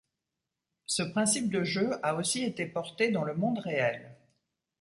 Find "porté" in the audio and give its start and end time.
2.65-3.11